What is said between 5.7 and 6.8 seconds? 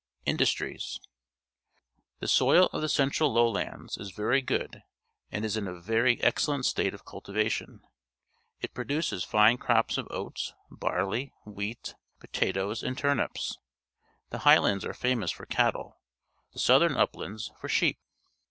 very excellent